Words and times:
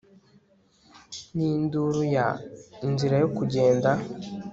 Ninduru 1.35 2.01
ya 2.15 2.27
Inzira 2.85 3.15
yo 3.23 3.29
kugenda 3.37 3.89